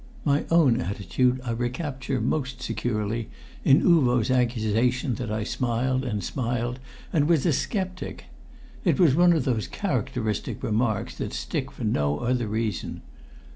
My 0.25 0.45
own 0.49 0.81
attitude 0.81 1.39
I 1.45 1.51
recapture 1.51 2.19
most 2.19 2.59
securely 2.59 3.29
in 3.63 3.83
Uvo's 3.83 4.31
accusation 4.31 5.13
that 5.21 5.29
I 5.31 5.43
smiled 5.43 6.03
and 6.03 6.23
smiled 6.23 6.79
and 7.13 7.27
was 7.29 7.45
a 7.45 7.53
sceptic. 7.53 8.25
It 8.83 8.99
was 8.99 9.13
one 9.13 9.31
of 9.31 9.43
those 9.45 9.67
characteristic 9.67 10.63
remarks 10.63 11.13
that 11.19 11.33
stick 11.33 11.69
for 11.71 11.83
no 11.83 12.17
other 12.17 12.47
reason. 12.47 13.01